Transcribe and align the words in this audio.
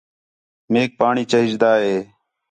میک 0.71 0.89
پاݨی 0.99 1.23
چاہیجدا 1.31 1.71
ہے 1.83 1.97